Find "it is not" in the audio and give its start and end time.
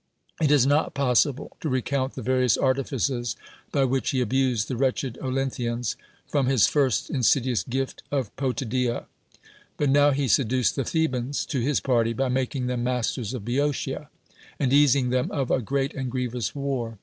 0.41-0.95